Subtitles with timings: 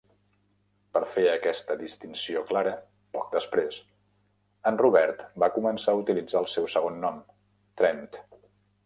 [0.97, 2.73] Per fer aquesta distinció clara,
[3.17, 3.77] poc després,
[4.71, 7.21] en Robert va començar a utilitzar el seu segon nom
[7.83, 8.03] "Trent".